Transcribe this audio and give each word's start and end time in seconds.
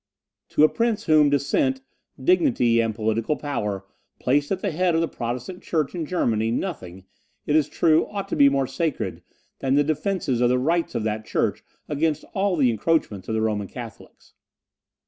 To 0.49 0.63
a 0.63 0.67
prince 0.67 1.03
whom 1.03 1.29
descent, 1.29 1.81
dignity, 2.19 2.81
and 2.81 2.95
political 2.95 3.35
power 3.35 3.85
placed 4.19 4.51
at 4.51 4.61
the 4.61 4.71
head 4.71 4.95
of 4.95 5.01
the 5.01 5.07
Protestant 5.07 5.61
church 5.61 5.93
in 5.93 6.07
Germany, 6.07 6.49
nothing, 6.49 7.05
it 7.45 7.55
is 7.55 7.69
true, 7.69 8.07
ought 8.07 8.27
to 8.29 8.35
be 8.35 8.49
more 8.49 8.65
sacred 8.65 9.21
than 9.59 9.75
the 9.75 9.83
defence 9.83 10.27
of 10.27 10.39
the 10.39 10.57
rights 10.57 10.95
of 10.95 11.03
that 11.03 11.23
church 11.27 11.63
against 11.87 12.23
all 12.33 12.55
the 12.55 12.71
encroachments 12.71 13.27
of 13.27 13.35
the 13.35 13.43
Roman 13.43 13.67
Catholics. 13.67 14.33